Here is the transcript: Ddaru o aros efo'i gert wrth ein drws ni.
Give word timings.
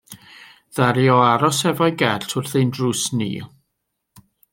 Ddaru 0.75 1.03
o 1.15 1.17
aros 1.25 1.59
efo'i 1.71 1.93
gert 2.03 2.33
wrth 2.37 2.57
ein 2.61 2.73
drws 2.77 3.05
ni. 3.19 3.31